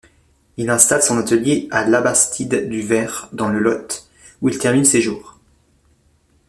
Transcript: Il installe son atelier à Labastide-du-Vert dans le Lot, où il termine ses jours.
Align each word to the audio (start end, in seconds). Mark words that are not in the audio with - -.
Il 0.57 0.71
installe 0.71 1.03
son 1.03 1.19
atelier 1.19 1.67
à 1.69 1.87
Labastide-du-Vert 1.87 3.29
dans 3.33 3.49
le 3.49 3.59
Lot, 3.59 4.09
où 4.41 4.49
il 4.49 4.57
termine 4.57 4.83
ses 4.83 4.99
jours. 4.99 5.37